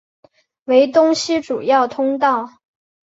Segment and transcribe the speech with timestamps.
[0.63, 2.53] 为东西主要通道。